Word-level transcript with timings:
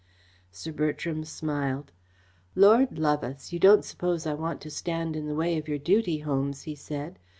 Sir 0.51 0.71
Bertram 0.71 1.23
smiled. 1.23 1.91
"Lord 2.55 2.97
love 2.97 3.23
us, 3.23 3.53
you 3.53 3.59
don't 3.59 3.85
suppose 3.85 4.25
I 4.25 4.33
want 4.33 4.59
to 4.61 4.71
stand 4.71 5.15
in 5.15 5.27
the 5.27 5.35
way 5.35 5.59
of 5.59 5.67
your 5.67 5.77
duty, 5.77 6.17
Holmes?" 6.17 6.63
he 6.63 6.73
said. 6.73 7.19